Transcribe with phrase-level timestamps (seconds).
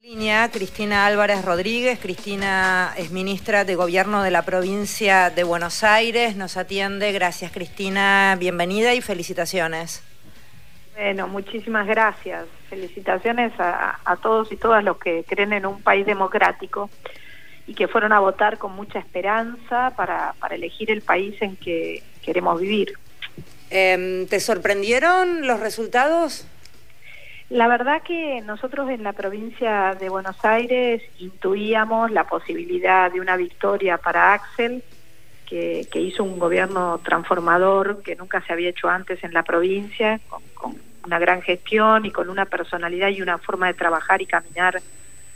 [0.00, 1.98] Línea Cristina Álvarez Rodríguez.
[1.98, 6.36] Cristina es ministra de Gobierno de la provincia de Buenos Aires.
[6.36, 7.10] Nos atiende.
[7.10, 8.36] Gracias, Cristina.
[8.38, 10.04] Bienvenida y felicitaciones.
[10.94, 12.46] Bueno, muchísimas gracias.
[12.70, 16.88] Felicitaciones a, a, todos y todas los que creen en un país democrático
[17.66, 22.04] y que fueron a votar con mucha esperanza para, para elegir el país en que
[22.22, 22.92] queremos vivir.
[23.70, 26.46] Eh, ¿Te sorprendieron los resultados?
[27.50, 33.36] La verdad que nosotros en la provincia de Buenos Aires intuíamos la posibilidad de una
[33.36, 34.82] victoria para Axel,
[35.46, 40.42] que, hizo un gobierno transformador que nunca se había hecho antes en la provincia, con,
[40.54, 44.82] con, una gran gestión y con una personalidad y una forma de trabajar y caminar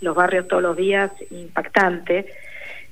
[0.00, 2.24] los barrios todos los días impactante.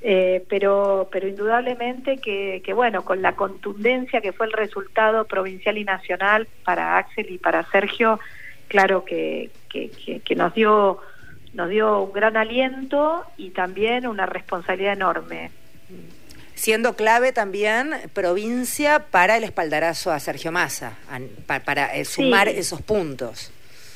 [0.03, 5.78] Eh, pero, pero indudablemente que, que, bueno, con la contundencia que fue el resultado provincial
[5.78, 8.20] y nacional para Axel y para Sergio,
[8.69, 11.01] claro que, que, que, que nos dio
[11.56, 15.51] nos dio un gran aliento y también una responsabilidad enorme.
[16.55, 20.98] Siendo clave también provincia para el espaldarazo a Sergio Massa,
[21.47, 22.59] para, para eh, sumar sí.
[22.59, 23.53] esos puntos.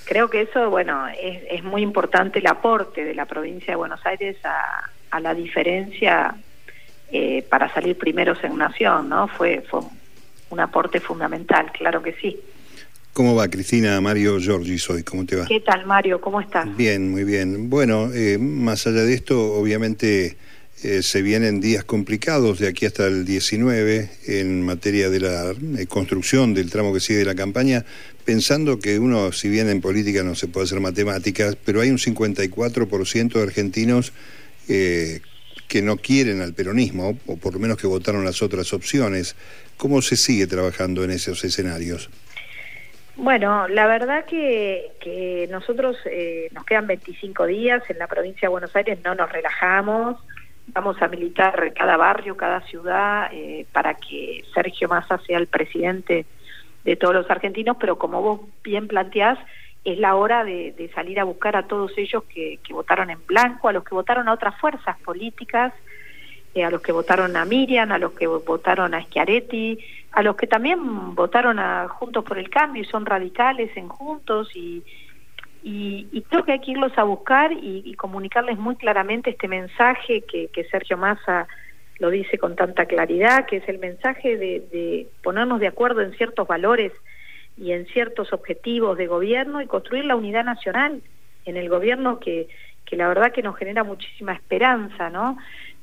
[0.06, 4.04] Creo que eso, bueno, es, es, muy importante el aporte de la provincia de Buenos
[4.04, 6.34] Aires a, a la diferencia
[7.12, 9.28] eh, para salir primeros en nación, ¿no?
[9.28, 9.80] Fue, fue
[10.50, 12.40] un aporte fundamental, claro que sí.
[13.12, 14.00] ¿Cómo va, Cristina?
[14.00, 15.46] Mario Giorgi soy, ¿cómo te va?
[15.46, 16.20] ¿Qué tal, Mario?
[16.20, 16.76] ¿Cómo estás?
[16.76, 17.68] Bien, muy bien.
[17.68, 20.36] Bueno, eh, más allá de esto, obviamente
[20.82, 25.86] eh, se vienen días complicados de aquí hasta el 19 en materia de la eh,
[25.86, 27.84] construcción del tramo que sigue de la campaña,
[28.24, 31.98] pensando que uno, si bien en política no se puede hacer matemáticas, pero hay un
[31.98, 34.14] 54% de argentinos
[34.68, 35.20] eh,
[35.68, 39.36] que no quieren al peronismo, o por lo menos que votaron las otras opciones.
[39.76, 42.08] ¿Cómo se sigue trabajando en esos escenarios?
[43.22, 48.48] Bueno, la verdad que, que nosotros eh, nos quedan 25 días en la provincia de
[48.48, 50.16] Buenos Aires, no nos relajamos,
[50.68, 56.24] vamos a militar cada barrio, cada ciudad eh, para que Sergio Massa sea el presidente
[56.82, 59.38] de todos los argentinos, pero como vos bien planteás,
[59.84, 63.74] es la hora de, salir a buscar a todos ellos que, votaron en blanco, a
[63.74, 65.74] los que votaron a otras fuerzas políticas,
[66.54, 69.78] eh, a los que votaron a Miriam, a los que votaron a Schiaretti,
[70.12, 74.50] a los que también votaron a Juntos por el Cambio y son radicales en Juntos
[74.56, 74.82] y,
[75.62, 80.64] y, creo que hay que irlos a buscar y, comunicarles muy claramente este mensaje que,
[80.70, 81.46] Sergio Massa
[81.98, 86.48] lo dice con tanta claridad, que es el mensaje de, ponernos de acuerdo en ciertos
[86.48, 86.92] valores
[87.58, 91.02] y en ciertos objetivos de gobierno y construir la unidad nacional
[91.44, 92.48] en el gobierno que
[92.90, 95.38] la verdad que nos genera muchísima esperanza, ¿no?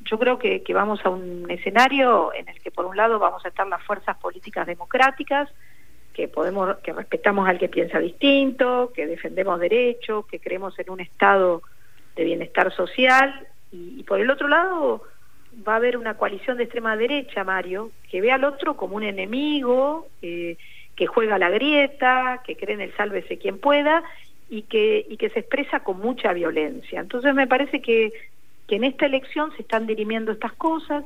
[0.10, 3.50] Yo creo que, vamos a un escenario en el que por un lado vamos a
[3.50, 5.50] estar las fuerzas políticas democráticas,
[6.14, 11.00] que podemos, que respetamos al que piensa distinto, que defendemos derechos, que creemos en un
[11.00, 11.62] estado
[12.16, 15.04] de bienestar social, y, y por el otro lado
[15.68, 19.04] va a haber una coalición de extrema derecha, Mario, que ve al otro como un
[19.04, 20.58] enemigo, eh,
[20.96, 24.04] que juega la grieta, que cree en el sálvese quien pueda
[24.50, 27.00] y que, y que se expresa con mucha violencia.
[27.00, 28.12] Entonces me parece que,
[28.68, 31.04] que en esta elección se están dirimiendo estas cosas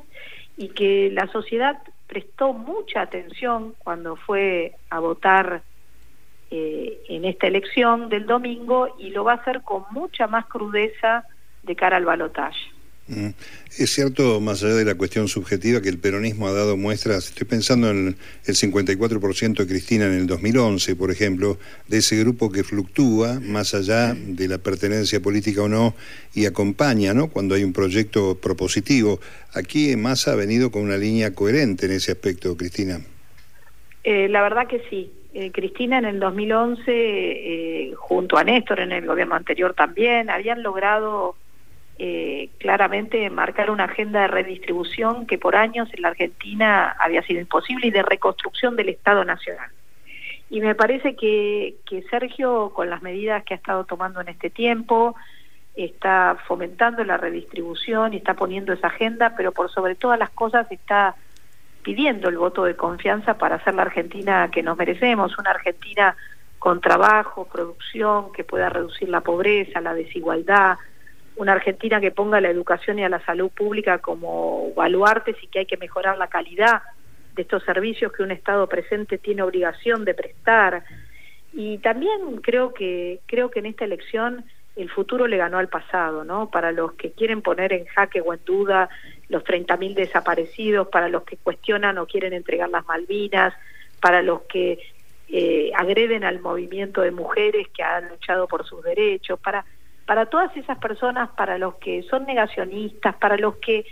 [0.56, 5.62] y que la sociedad prestó mucha atención cuando fue a votar
[6.50, 11.24] eh, en esta elección del domingo y lo va a hacer con mucha más crudeza
[11.62, 12.71] de cara al balotaje.
[13.12, 13.34] Mm.
[13.78, 17.46] Es cierto, más allá de la cuestión subjetiva, que el peronismo ha dado muestras, estoy
[17.46, 21.58] pensando en el 54% de Cristina en el 2011, por ejemplo,
[21.88, 25.94] de ese grupo que fluctúa más allá de la pertenencia política o no
[26.34, 27.28] y acompaña, ¿no?
[27.28, 29.20] Cuando hay un proyecto propositivo.
[29.54, 33.00] Aquí Massa ha venido con una línea coherente en ese aspecto, Cristina.
[34.04, 35.12] Eh, la verdad que sí.
[35.34, 40.62] Eh, Cristina en el 2011, eh, junto a Néstor en el gobierno anterior también, habían
[40.62, 41.36] logrado
[42.04, 47.40] eh, claramente marcar una agenda de redistribución que por años en la Argentina había sido
[47.40, 49.70] imposible y de reconstrucción del Estado Nacional.
[50.50, 54.50] Y me parece que, que Sergio, con las medidas que ha estado tomando en este
[54.50, 55.14] tiempo,
[55.76, 60.66] está fomentando la redistribución y está poniendo esa agenda, pero por sobre todas las cosas
[60.72, 61.14] está
[61.84, 66.16] pidiendo el voto de confianza para hacer la Argentina que nos merecemos, una Argentina
[66.58, 70.78] con trabajo, producción, que pueda reducir la pobreza, la desigualdad,
[71.36, 75.60] una Argentina que ponga la educación y a la salud pública como baluartes y que
[75.60, 76.82] hay que mejorar la calidad
[77.34, 80.84] de estos servicios que un Estado presente tiene obligación de prestar.
[81.52, 84.44] Y también creo que creo que en esta elección
[84.76, 86.50] el futuro le ganó al pasado, ¿no?
[86.50, 88.88] Para los que quieren poner en jaque o en duda
[89.28, 93.54] los 30.000 desaparecidos, para los que cuestionan o quieren entregar las Malvinas,
[94.00, 94.78] para los que
[95.28, 99.64] eh, agreden al movimiento de mujeres que han luchado por sus derechos, para
[100.06, 103.84] para todas esas personas, para los que son negacionistas, para los que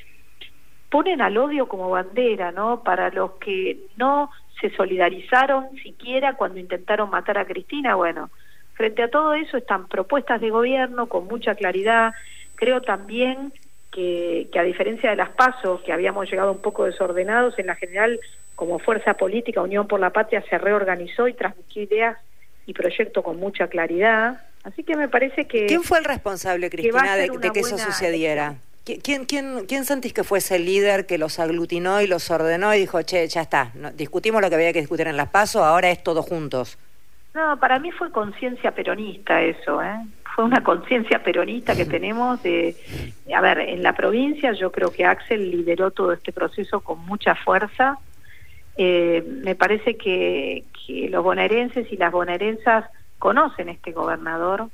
[0.91, 2.83] ponen al odio como bandera, ¿no?
[2.83, 4.31] Para los que no
[4.61, 8.31] se solidarizaron siquiera cuando intentaron matar a Cristina, bueno,
[8.75, 12.13] frente a todo eso están propuestas de gobierno con mucha claridad.
[12.57, 13.53] Creo también
[13.91, 17.77] que, que a diferencia de las pasos, que habíamos llegado un poco desordenados, en la
[17.77, 18.21] general,
[18.55, 22.19] como fuerza política, Unión por la Patria se reorganizó y transmitió ideas
[22.67, 24.41] y proyectos con mucha claridad.
[24.65, 25.67] Así que me parece que...
[25.67, 28.57] ¿Quién fue el responsable, Cristina, de, que eso sucediera?
[28.85, 32.81] ¿Quién, quién, ¿Quién sentís que fuese el líder que los aglutinó y los ordenó y
[32.81, 36.03] dijo, che, ya está, discutimos lo que había que discutir en las PASO, ahora es
[36.03, 36.79] todo juntos?
[37.35, 39.97] No, para mí fue conciencia peronista eso, ¿eh?
[40.35, 42.75] Fue una conciencia peronista que tenemos de,
[43.35, 47.35] a ver, en la provincia yo creo que Axel lideró todo este proceso con mucha
[47.35, 47.99] fuerza.
[48.77, 52.87] Eh, me parece que, que los bonaerenses y las bonaerensas
[53.21, 54.69] conocen este gobernador,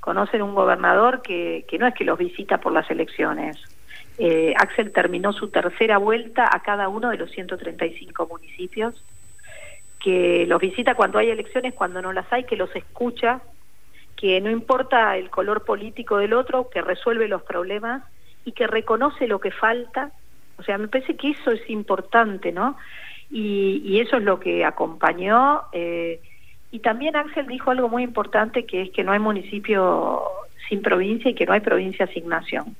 [0.00, 3.56] conocen un gobernador que, que no es que los visita por las elecciones.
[4.18, 9.04] Eh, Axel terminó su tercera vuelta a cada uno de los 135 municipios,
[10.00, 13.42] que los visita cuando hay elecciones, cuando no las hay, que los escucha,
[14.16, 18.02] que no importa el color político del otro, que resuelve los problemas
[18.44, 20.12] y que reconoce lo que falta.
[20.58, 22.76] O sea, me parece que eso es importante, ¿no?
[23.30, 25.62] Y, y eso es lo que acompañó.
[25.72, 26.20] Eh,
[26.70, 30.22] y también Ángel dijo algo muy importante que es que no hay municipio
[30.68, 32.76] sin provincia y que no hay provincia sin nación.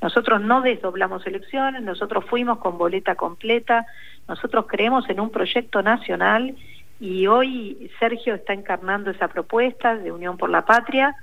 [0.00, 3.86] Nosotros no desdoblamos elecciones, nosotros fuimos con boleta completa,
[4.28, 6.56] nosotros creemos en un proyecto nacional
[7.00, 11.14] y hoy Sergio está encarnando esa propuesta de Unión por la Patria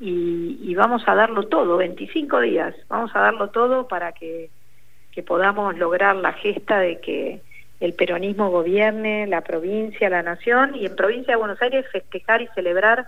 [0.00, 4.50] y, y vamos a darlo todo, 25 días, vamos a darlo todo para que,
[5.12, 7.40] que podamos lograr la gesta de que
[7.84, 12.48] el peronismo gobierne la provincia, la nación, y en provincia de Buenos Aires festejar y
[12.54, 13.06] celebrar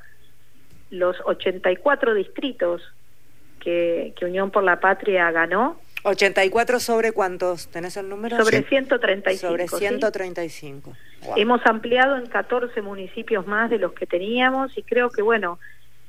[0.91, 2.83] los 84 distritos
[3.59, 5.81] que, que Unión por la Patria ganó.
[6.03, 8.37] 84 sobre cuántos, ¿tenés el número?
[8.37, 9.49] Sobre 135.
[9.49, 10.93] Sobre 135.
[11.37, 15.59] Hemos ampliado en 14 municipios más de los que teníamos y creo que bueno,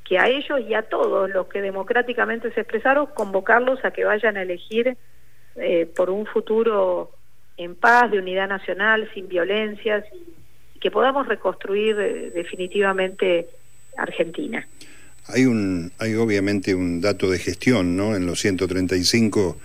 [0.04, 4.36] que a ellos y a todos los que democráticamente se expresaron, convocarlos a que vayan
[4.36, 4.98] a elegir
[5.56, 7.17] eh, por un futuro
[7.58, 10.06] en paz, de unidad nacional, sin violencias,
[10.76, 13.48] y que podamos reconstruir eh, definitivamente
[13.98, 14.68] Argentina.
[15.28, 18.16] Hay un, hay obviamente un dato de gestión, ¿no?
[18.16, 19.58] En los 135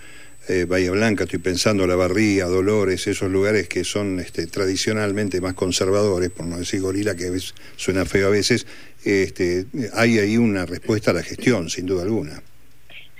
[0.49, 5.53] eh, Bahía Blanca, estoy pensando La Barría, Dolores, esos lugares que son este, tradicionalmente más
[5.53, 7.31] conservadores, por no decir gorila, que
[7.77, 8.67] suena feo a veces,
[9.05, 12.41] este, hay ahí una respuesta a la gestión, sin duda alguna.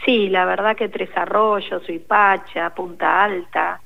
[0.03, 3.79] Sí, la verdad que Tres Arroyos, Suipacha, Punta Alta,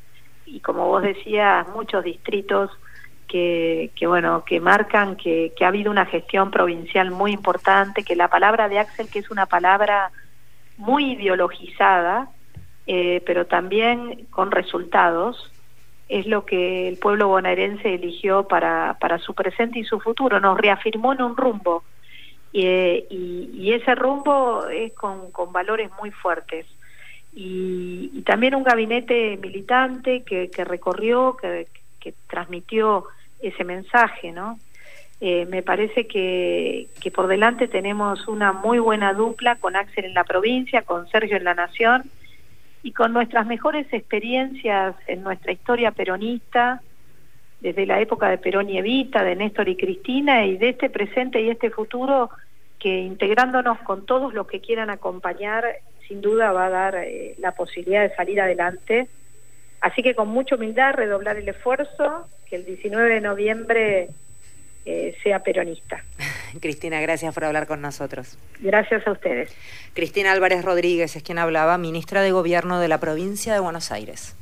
[0.47, 2.71] y como vos decías, muchos distritos
[3.27, 8.15] que, que bueno, que marcan que, que ha habido una gestión provincial muy importante, que
[8.15, 10.11] la palabra de Axel, que es una palabra
[10.77, 12.29] muy ideologizada,
[12.85, 15.51] eh, pero también con resultados,
[16.07, 20.57] es lo que el pueblo bonaerense eligió para, para su presente y su futuro, nos
[20.57, 21.83] reafirmó en un rumbo,
[22.53, 22.65] y,
[23.09, 26.65] y, ese rumbo es con, con valores muy fuertes
[27.39, 31.67] y, también un gabinete militante que, que recorrió, que,
[31.99, 33.05] que, transmitió
[33.39, 34.59] ese mensaje, ¿no?
[35.21, 40.15] Eh, me parece que, que por delante tenemos una muy buena dupla con Axel en
[40.15, 42.03] la provincia, con Sergio en la Nación
[42.81, 46.81] y con nuestras mejores experiencias en nuestra historia peronista,
[47.61, 51.41] desde la época de Perón y Evita, de Néstor y Cristina, y de este presente
[51.41, 52.31] y este futuro,
[52.79, 55.65] que integrándonos con todos los que quieran acompañar
[56.07, 59.07] sin duda va a dar eh, la posibilidad de salir adelante.
[59.81, 64.09] Así que con mucha humildad redoblar el esfuerzo, que el 19 de noviembre
[64.85, 66.01] eh, sea peronista.
[66.61, 68.37] Cristina, gracias por hablar con nosotros.
[68.61, 69.53] Gracias a ustedes.
[69.93, 74.37] Cristina Álvarez Rodríguez es quien hablaba, ministra de Gobierno de la provincia de Buenos Aires.